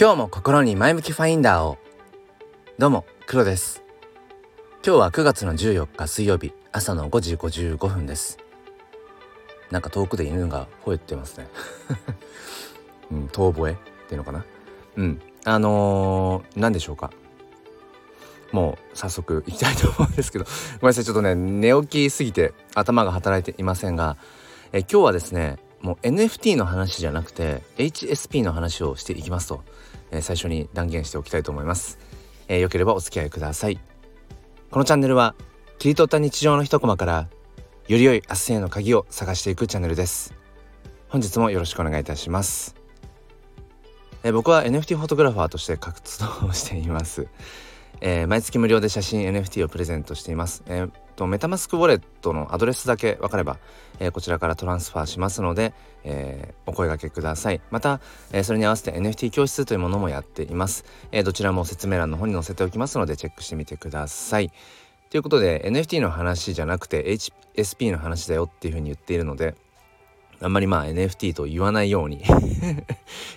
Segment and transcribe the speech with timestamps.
[0.00, 1.76] 今日も心に前向きファインダーを。
[2.78, 3.82] どうも黒です。
[4.86, 8.38] 今日は9月の14日水曜日朝の5時55分です。
[9.72, 11.48] なんか遠くで犬が吠えてますね。
[13.10, 14.44] うん遠吠えっていうのかな？
[14.98, 15.20] うん。
[15.44, 17.10] あのー、何でしょうか？
[18.52, 21.04] もう早速行きたいと思うんですけどごめんなさい。
[21.06, 24.16] ちょっとね寝起きすぎて頭が働いていませんが
[24.70, 29.62] え今日はですねもう NFT の話じゃなくて HSP の話をしていきますと、
[30.10, 31.98] えー、最初に断言しておきたいと思います、
[32.48, 33.78] えー、よければお付き合いください。
[34.70, 35.34] このチャンネルは
[35.78, 37.28] 切り取った日常の一コマから
[37.86, 40.34] より良い明日への鍵を探していくチャンネルです。
[41.08, 42.74] 本日もよろしくお願いいたします、
[44.24, 47.28] えー、僕は NFT フォトグラファーとして活動しています。
[48.00, 50.62] えー、毎月無料で写真 NFT をプレゼントしています。
[50.66, 53.58] えー、とメタマスクウォレットのアドレスだけ分かれば、
[53.98, 57.60] えー、こちらからトランスファーしますので、えお声掛けください。
[57.70, 58.00] また、
[58.32, 60.84] えそれに合わせて NFT 教室というものもやっています。
[61.12, 64.52] えどちらも説明欄の方に載せておきますのでチェックしてみてください。
[65.10, 67.04] ということで NFT の話じゃなくて
[67.56, 69.54] HSP の話だよっていうふうに言っているので
[70.40, 72.36] あんまりまあ NFT と言わないように 今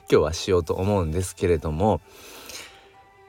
[0.08, 2.02] 日はしようと思うんですけれども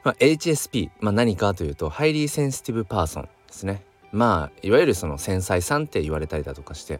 [0.03, 3.83] まあ、HSP、まあ、何かというと Highly Sensitive Person ですね。
[4.11, 6.99] まあいわゆるその繊細さんって言われたりだとかして、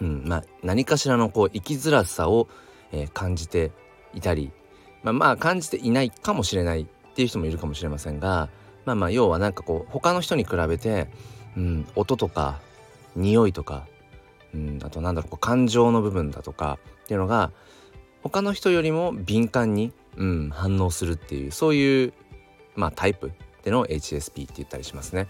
[0.00, 2.48] うんまあ、何かしらのこう生きづらさを、
[2.92, 3.72] えー、感じて
[4.14, 4.50] いたり、
[5.02, 8.48] まあ、まあ感じていないかもしれないっていう人もいるかもしれませんが
[8.86, 11.08] まあまあ要はなんかこう他の人に比べて、
[11.56, 12.60] うん、音とか
[13.16, 13.86] 匂いとか、
[14.54, 17.52] うん、あとなんだろうこう感情の部分だとかっていうのが
[18.22, 22.12] 他の人よりも敏感にうん、反応するっていうそういう、
[22.74, 23.32] まあ、タイプ
[23.64, 25.26] での HSP って言ったりしますね。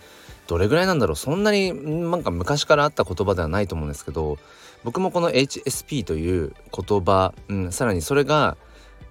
[0.46, 1.72] どれぐらいなんだろうそんなに
[2.10, 4.36] なんか昔からあった言葉ではないと思うんですけど
[4.82, 8.56] 僕もこの HSP という言葉、うん、さらにそれが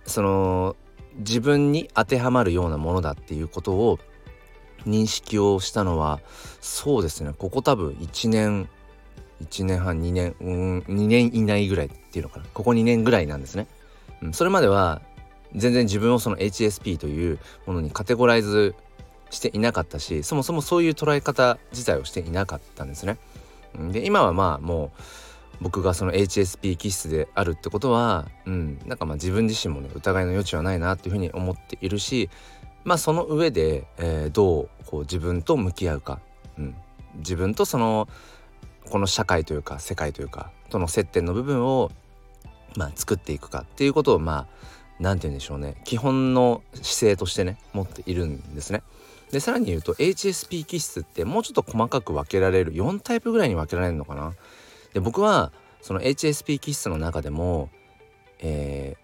[0.05, 0.75] その
[1.17, 3.99] 自分に当てはまるようなものだっていうことを
[4.85, 6.19] 認識をしたのは
[6.61, 8.69] そうですねここ多分1年
[9.43, 13.67] 1年半2年うん2年以内ぐらいっていうのかなここ2年ぐらいなんですね。
[14.21, 15.01] うん、それまでは
[15.55, 18.75] 全然自分をその HSP というものにカテゴライズ
[19.29, 23.17] していなかったしそもそもそういう捉え方自体をしていなかったんですね。
[23.91, 25.01] で今はまあもう
[25.61, 32.29] 僕がその HSP 気質であるってことは、うん、なんかまあ自分自身もね疑いの余地はないなっていうふうに思っているし
[32.83, 36.19] まあその上で、えー、どうこう自分と向き合うか、
[36.57, 36.75] うん、
[37.17, 38.07] 自分とその
[38.89, 41.91] この社会というか世界というかとの接点の部分を
[42.75, 44.47] まあ作っていくかっていうことをまあ
[45.03, 48.81] 何て言うんでしょうね基本の姿勢としてね持っているんですね。
[49.31, 54.33] でさらに言うと HSP 気質ってもうちょっと細かく分けられる4タイプぐらいに分けられるのかな。
[54.93, 57.69] で僕はその HSP 気質の中でも、
[58.39, 58.95] え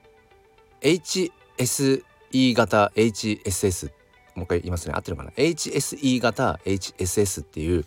[0.82, 3.92] ー、HSE 型 HSS
[4.36, 7.86] もう一回言いますね合ってるかな？HSE 型 HSS っていう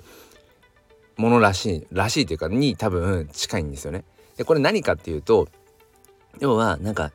[1.17, 4.05] ものらしいらしいというかに多分近いんですよね。
[4.37, 5.49] でこれ何かっていうと
[6.41, 7.13] 要はなんか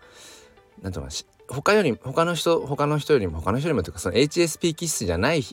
[0.81, 1.11] なんていうの
[1.49, 5.43] 他より他の人他の人よりも他の人よりもというかその HSP 気質じゃない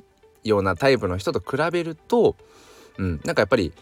[0.42, 2.36] ようなタイプの人と比べると、
[2.98, 3.72] うん、なんかやっぱり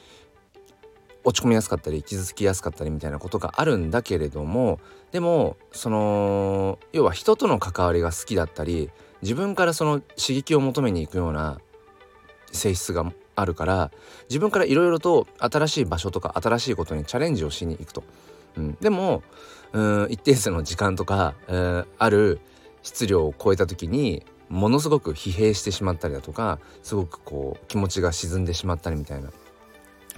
[1.24, 4.80] 落ち込みやすかったり傷つきやすかったりみたいなことがあるんだけれども
[5.12, 8.90] でもその要は人との関わりが好きだったり
[9.22, 11.58] 自分からその刺激を求めに行くような
[12.50, 13.90] 性質があるから
[14.28, 18.02] 自分からいろいろと新しい場所とか新しいことにチャレンジをしに行くと。
[18.56, 19.22] うん、でも
[19.72, 22.40] うん一定数の時間とか、えー、ある
[22.82, 29.30] 質量を超えた時にものすごく疲弊してしまったりだとかすごくこう気持ちが沈んでしまったりみたいな。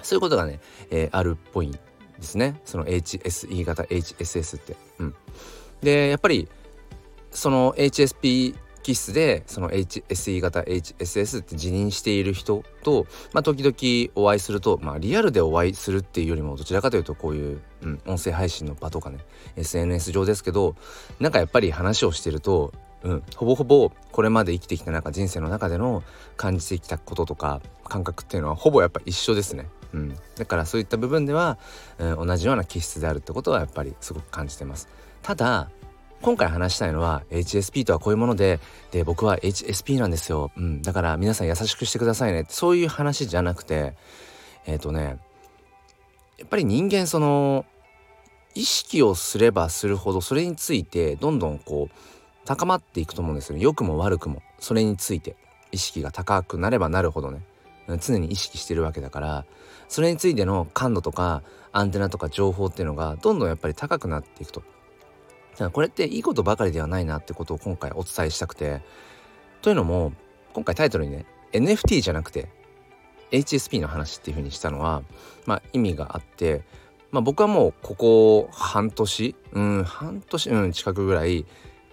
[0.02, 1.78] そういうことがね、えー、あるっぽいんで
[2.20, 2.60] すね。
[2.64, 4.76] その HSE 型 HSS って。
[4.98, 5.14] うん、
[5.82, 6.48] でやっぱり
[7.30, 19.20] その HSP 気質でその HSE 型 HSS って自認している人と、まあ、時々お会いすると、まあ、リアルでお会いするっていうよりもどちらかというとこういう、うん、音声配信の場とかね
[19.56, 20.76] SNS 上ですけど
[21.18, 26.02] なんかやっぱり話をしてると、うん、ほぼほぼこれまで生きてきた中人生の中での
[26.36, 29.66] 感じてきたこととか感覚っていうのはほぼやっぱ一緒ですね。
[29.94, 31.56] うん、だからそういった部分では、
[31.98, 34.88] うん、同じような気質であるってことはやっぱりすごく感じてます。
[35.22, 35.70] ただ
[36.24, 38.58] 今回話したいのは HSP とはこういうもので
[38.92, 42.46] で僕は HSP なんですよ、うん、だから皆さん優しくしてくださいね。
[42.48, 43.94] そういう話じゃなくて
[44.64, 45.18] えっ、ー、とね
[46.38, 47.66] やっぱり人間その
[48.54, 51.96] 意識をすればするほどそれについてどんどんこう
[52.46, 53.62] 高まっていくと思うんですよね。
[53.62, 55.36] 良くも悪くもそれについて。
[55.74, 57.42] 意識が高くなればなるほどね。
[58.00, 59.44] 常に意識してるわけだから
[59.88, 64.62] それについての感度とかアンテナとか情報っていうのがどんどんやっぱり高くなっていくと。
[65.56, 68.82] ただこれっていいことばかりではないなってことを今回お伝えしたくて
[69.62, 70.12] というのも
[70.52, 72.48] 今回タイトルにね NFT じゃなくて
[73.30, 75.02] HSP の話っていう風にしたのは、
[75.46, 76.62] まあ、意味があって、
[77.10, 81.46] まあ、僕はもうここ半年うん半年うん近くぐらい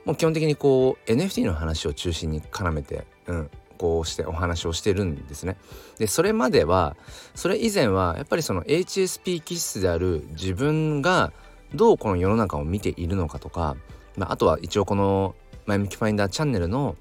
[0.05, 5.57] もう基本的にこう NFT の話を中心に絡めて、うん、こうしてお話をしてるんですね。
[5.97, 6.95] でそれまでは
[7.35, 11.33] それ以前はやっぱりその HSP 気質である自分が
[11.73, 13.75] どうこの世の中を見ているのかとか、
[14.17, 15.35] まあ、あとは一応この
[15.65, 16.95] 「前向きファインダーチャンネルの」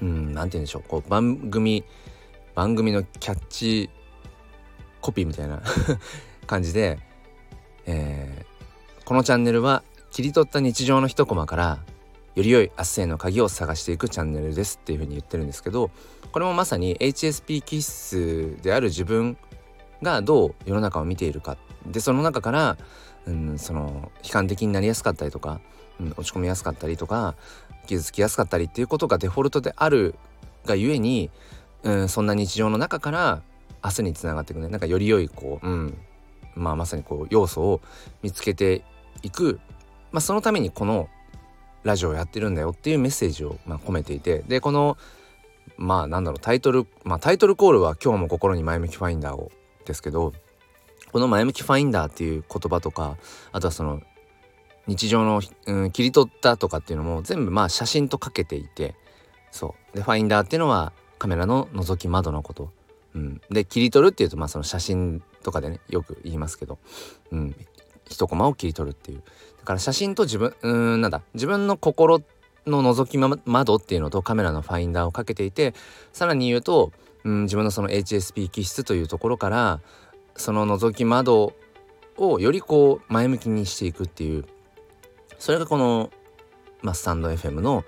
[0.00, 1.84] うん何て言うんでしょうこう番組
[2.54, 3.90] 番組のキャッチ
[5.00, 5.62] コピーみたいな
[6.46, 6.98] 感じで、
[7.86, 11.78] えー、このチャンネルは切り取った日常の一コマから
[12.34, 15.90] より良い明日への鍵を探していくチャンネルですっていうふうに言ってるんですけど
[16.30, 19.36] これもまさに HSP 気質である自分
[20.02, 21.56] がどう世の中を見ているか。
[21.86, 22.76] でその中から、
[23.26, 25.60] うん、その悲観的になりやすかったりとか、
[26.00, 27.34] うん、落ち込みやすかったりとか
[27.86, 30.14] 傷つきやすかったりっていうことがデフォルトである
[30.64, 31.30] がゆえに、
[31.82, 33.42] うん、そんな日常の中から
[33.84, 35.98] 明日につながっていくねなんかより良いこう、うん、
[36.54, 37.80] まあまさにこう要素を
[38.22, 38.84] 見つけて
[39.22, 39.60] いく、
[40.12, 41.08] まあ、そのためにこの
[41.84, 44.98] ラジオをやってるんだよっていうメッセージをまあ込めていてでこの
[45.76, 49.50] まあなんだろうタイトルまあタイトルコールは「今日も心に前向きファインダーを」
[49.86, 50.32] ですけど
[51.12, 53.16] この前向きファインダーっていう言葉とか
[53.52, 54.00] あとはその
[54.86, 58.94] 日常の、うん、切り取ったとかっていうのも全部まあ写真とかけていて
[59.50, 59.96] そう。
[59.96, 62.70] でファインダーっていうのはカメラの覗き窓のこと、
[63.14, 66.78] うん、で切り取るっていうとまあその写真とかでねよく言いますけど、
[67.30, 67.56] うん、
[68.08, 69.22] 一コマを切り取るっていう。
[69.58, 71.22] だから写真と自分うんなんだ。
[71.34, 72.22] 自分の心
[72.66, 75.74] の覗き窓っていうのとカメラのファインダーをかけていて
[76.12, 76.92] さらに言うと、
[77.24, 79.80] うん、自分のその HSP 気質というところから
[80.38, 81.52] その覗き窓
[82.16, 84.44] をよりこう前向きにしていくっていう
[85.38, 86.10] それがこの、
[86.82, 87.84] まあ、スタンド FM の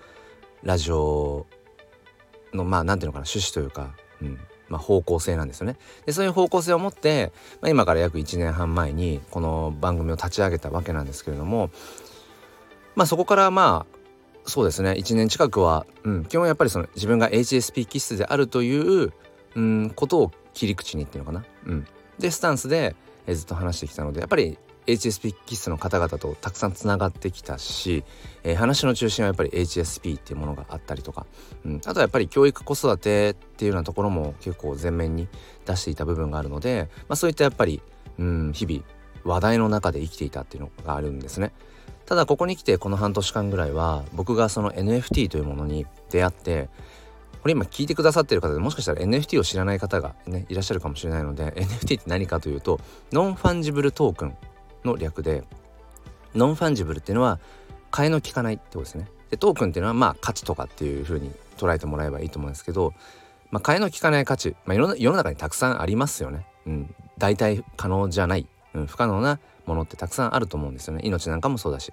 [0.62, 1.46] ラジオ
[2.52, 4.38] のまあ何ていうのかな趣旨というか、うん
[4.68, 5.76] まあ、方向性なんですよね。
[6.06, 11.70] でそういう方向性を持って、まあ、今から約1年半前にこの番組を立ち上げたわけなんですけれども
[12.94, 14.00] まあそこからまあ
[14.46, 19.12] そうですね1年近くは、うん、基本やっぱりその自分が HSP 気質であるという、
[19.54, 21.44] うん、ことを切り口にっていうのかな。
[21.66, 21.86] うん、
[22.20, 22.94] でスタンスで、
[23.26, 28.02] ずっと話してきたのでやっぱり HSP 気質の方々とたくさんつながってきたし、
[28.42, 31.26] えー、話の中心はやっぱり HSP っていうものがあったりとか、
[31.64, 35.28] うん、あとはやっぱり教育子育てっていうようなところも結構前面に
[35.66, 37.82] 出していた部分があるので、まあ、そういったやっぱり、
[38.18, 38.82] うん、日々
[39.24, 41.52] 話題の中で生きていたっていうのがあるんですね。
[42.06, 46.68] ただここに来てこの半年間ぐらいは僕がその NFT というものに出会って
[47.42, 52.80] これ今聞いてくださってる方でもしかしたら NFT を知らない方がねいらっしゃるかもしれないので NFT って何かというと
[53.12, 54.36] Non-Fungible Token
[54.84, 55.44] の略で
[56.34, 57.40] Non-Fungible っていうのは
[57.90, 59.08] 替えの利かないってことですね。
[59.30, 62.94] でトークンっていうのはまあ価値とかっていう風に捉えてもらえばいいと思うんですけど、
[63.50, 71.02] まあ、替えの利かない価値、まあ、世の世の中にたくさんありますよね、うん、代替可能じゃない、うん、不可能なものってたくさんあると思うんですよね。
[71.04, 71.92] 命なんかもそうだし。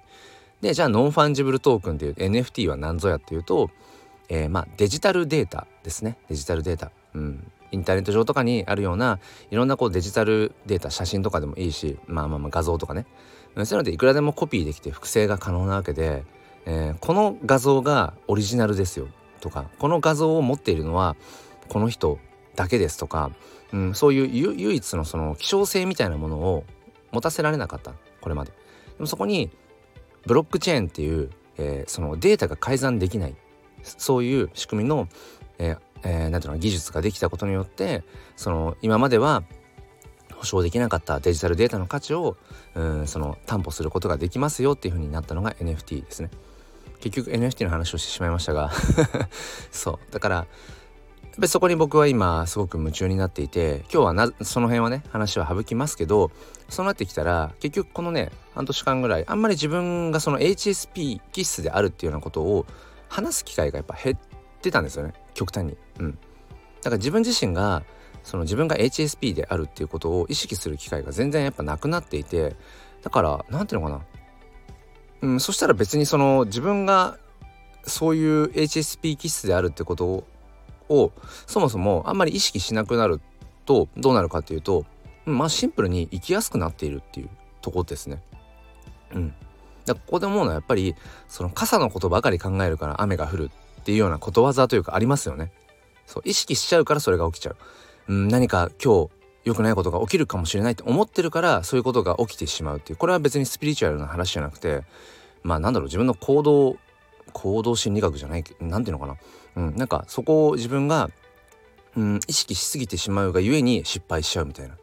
[0.60, 3.70] でじゃあノンファンジブルトークンっていう NFT は何ぞやっていうと、
[4.28, 6.18] えー、まあデジタルデータですね。
[6.28, 9.18] デジタルデータ、うん、インターネット上とかにあるような
[9.50, 13.06] いろんなこうデジタルデータ写真とかでもいいしまあまあまあ画像とかね。
[13.54, 16.24] そういうのでいくらでもコピーできて複製が可能なわけで、
[16.66, 19.08] えー、この画像がオリジナルですよ。
[19.40, 21.16] とかこの画像を持っているのは
[21.68, 22.18] この人
[22.56, 23.30] だけですとか、
[23.72, 26.64] うん、そういう唯一のその希少性みたいなものを
[27.12, 27.92] 持たせられなかった。
[28.20, 28.50] これまで。
[28.50, 28.56] で
[28.98, 29.50] もそこに
[30.26, 33.36] ブロックチェーンっていう、えー、そのデータが改ざんできない。
[33.82, 35.08] そういう仕組みの、
[35.58, 38.02] えー、えー、なんていうの技術ができたことによって
[38.36, 39.42] その今までは
[40.34, 42.36] 保証できなかったデジタルデータの価値を
[42.74, 46.30] うんその担保することができますよっていうふうになったのが NFT ですね。
[47.00, 48.72] 結局 NFT の話をしてしまいましたが
[49.70, 50.46] そうだから
[51.46, 56.32] そこに僕は今すごく夢中になっていて今日はなその辺はね話は省きますけど
[56.68, 62.66] そうなってきたら結局このね半年間ぐらいあんまり自分がその HSP 気質であるっていうようなことを
[63.08, 64.18] 話す機会がやっぱ減っ
[64.60, 65.76] てたんですよね極端に。
[66.00, 66.18] うん、だ
[66.84, 67.82] から自分自身が
[68.22, 72.56] その自分が HSP であるっていうことを意識する機会が全然やっぱなくなっていて
[73.02, 74.04] だから何ていうのか
[75.22, 77.18] な、うん、そしたら別にその自分が
[77.84, 80.24] そういう HSP 気質であるってこと
[80.88, 81.12] を
[81.46, 83.20] そもそもあんまり意識しなくなる
[83.64, 84.86] とどうなるかっていうと、
[85.26, 87.28] まあシンプルに生きやすくなっているっていう
[87.60, 88.22] とこですね。
[89.14, 89.34] うん。
[89.88, 90.94] だここで思うのはやっぱり
[91.28, 95.52] その傘のことばかり考えるから雨が降るっていうようなことわざというかありますよね。
[96.06, 97.56] そう意識しちゃうからそれが起きちゃう。
[98.08, 99.10] うん、何か今日
[99.44, 104.82] 良くないことが起きるかもしれないって思ってるからそういうことが起きてしまうっていうこれは別にスピリチュアルな話じゃなくて
[105.42, 106.76] まあなんだろう自分の行動
[107.32, 109.16] 行動心理学じゃない何ていうのかな、
[109.56, 111.10] うん、なんかそこを自分が、
[111.96, 114.76] うん、意識しすぎてしまうがゆえに失敗しちゃうみたいな、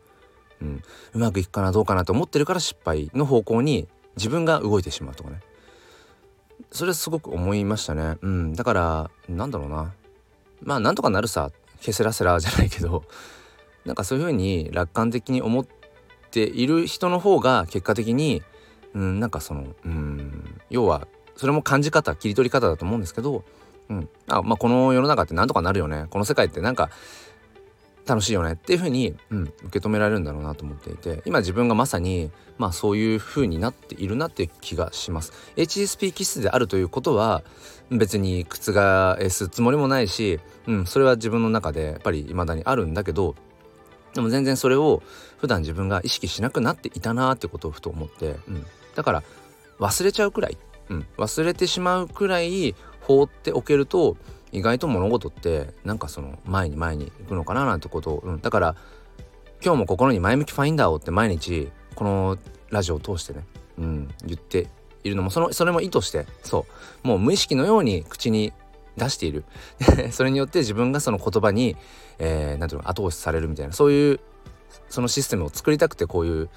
[0.62, 0.84] うん、
[1.14, 5.40] うまくいくかなどうかなと思ってるから失敗の方向に自分が動いてしまうとかね。
[6.72, 9.94] それすごく思いましたね、うん、だからなんだろうな。
[10.62, 13.04] まあなんとかなるさケセラセラじゃないけど
[13.86, 15.68] なんかそういう風に楽観的に思っ
[16.32, 18.42] ている人の方が結果的に、
[18.94, 23.44] うん、なんかその、うん、要はそれも感じ方切り取り方だと思うんですけど、
[23.90, 24.10] うん。
[24.28, 26.08] あまあ、この世の中ってなんとかなるよね。
[26.10, 26.90] この世界ってなんか
[28.06, 35.34] 楽しいよねっていう風に、うん、受け止められるんだろうなと思っていて今自分がまさにまあそういう風になっているなっていう気がします。
[35.58, 37.44] HSP 気質であるということは
[37.90, 43.36] 別に覆すつもりもないし、うん、それは自分の中でやっぱり未だにあるんだけど
[44.14, 45.04] でも全然それを
[45.38, 49.24] 普段自分が意識しなくなっていたなってことをふと思って、うん、だから
[49.80, 50.58] 忘れちゃうくらい、
[50.90, 54.18] うん、忘れてしまうくらい放っておけると
[54.56, 58.76] 意外と物事ってなんかその前に前に行くのかななんてことを、うん、だから
[59.64, 62.38] 今日も心に前向きファインダーをって毎日この
[62.70, 63.44] ラジオを通してね、
[63.78, 64.68] うん、言って
[65.04, 66.66] いるのもそのそれも意図してそ
[67.04, 67.08] う。
[67.08, 68.54] もう無意識のように口に
[68.98, 69.44] 出している。
[70.12, 71.76] それによって自分がその言葉に、
[72.18, 74.20] えー、なんていうの後押しされるみたいなそういう
[74.90, 76.50] そのシステムを作りたくてこういう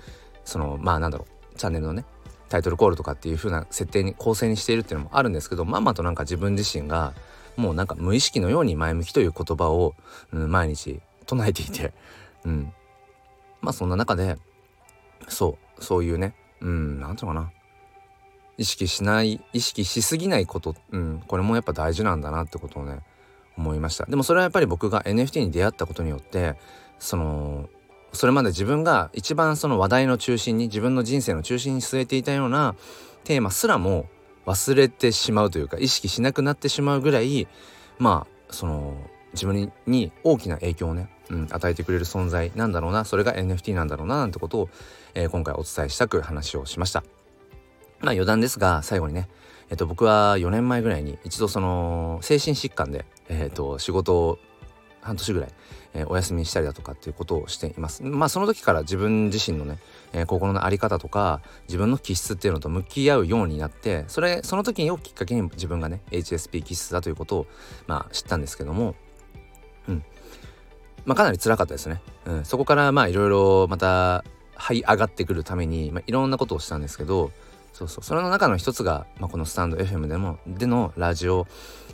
[0.44, 2.04] そのまあなんだろうチャンネルのね
[2.48, 7.14] タイトルコールとかっていう風な設定に構成にしているっていうのもあるんですけどまんまとなんか自分自身が
[7.58, 9.94] もうなんか無意識のように前向きという言葉を、
[10.32, 11.92] うん、毎日唱えていて、
[12.44, 12.72] うん、
[13.60, 14.36] まあそんな中で
[15.28, 17.52] そうそういうねうん何ていうのかな。
[18.56, 23.00] 意識しない意識しすぎないこと、うん、これもやっぱ大事なんだなってことをね
[23.56, 24.06] 思いました。
[24.06, 26.56] でもそれはやっぱり僕が NFT に出会ったことによって
[26.98, 27.68] その
[28.12, 32.74] それまで自分が一番その話題の中心に自分の人生の中心に据えていたような
[33.24, 34.06] テーマすらも
[34.48, 37.46] 忘れてしまうというか意識しなくなってしまうぐらい
[37.98, 38.94] まあその
[39.34, 44.68] 自分に大きな影響をね、うん、与えてくれる存在なんだろうなそれが NFT なんだろうななんてことを、
[45.14, 47.04] えー、今回お伝えしたく話をしました。
[48.00, 49.28] まあ余談ですが最後にね
[49.70, 54.38] えっと僕は4年前ぐらいに一度その精神疾患でえっと仕事を
[55.08, 55.48] 半年ぐらい、
[55.94, 58.02] えー、お休みしたりだとかっていうことをしています。
[58.02, 59.78] まあその時から自分自身のね、
[60.12, 67.46] えー、心の在り方とか自分の気質っていうのと向き合うようになってそれその時をきっかけに自分がね HSP 気質だということを
[67.86, 68.94] まあ知ったんですけども
[69.88, 70.04] うん。
[71.04, 74.24] まあかなり辛かったですね、うん、そこからまあいろいろまた
[74.56, 77.30] 這い上がってくるために、まあ、いろんなことをしたんですけど
[77.72, 78.04] そうそう。
[78.04, 81.46] それの中の一つが、まあ、このスタンド FM でもでのラジオ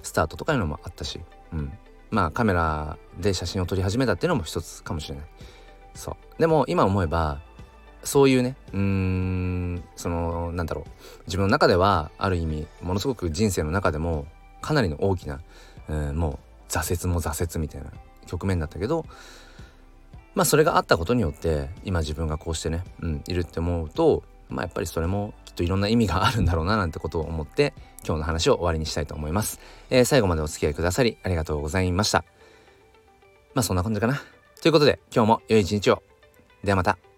[0.02, 1.20] スタートとかいうのもあったし、
[1.52, 1.72] うん、
[2.14, 5.24] まあカメラで写真を撮り始めたっていうのも一つかもしれない。
[5.94, 6.40] そう。
[6.40, 7.40] でも今思えば
[8.04, 10.90] そういうねうーんそのなんだろう。
[11.26, 14.26] 自分の中ではある意味ものすごく人生の中でも
[14.60, 15.40] かなりの大きな、
[15.88, 17.90] う、もう挫折も挫折みたいな
[18.26, 19.04] 局面だったけど
[20.36, 27.74] まあそれがあったことによって今自分がこうしてね、うん、いるって思うとまあやっぱりそれもきっといろんな意味があるんだろうななんてことを思って
[28.06, 29.60] 今日の話を終わりにしたいと思います。
[29.90, 32.24] えー、最後までお付き合いくださりありがとうございました。
[33.54, 34.20] まあそんな感じかな。
[34.60, 36.02] ということで今日も良い一日を。
[36.62, 37.13] ではまた。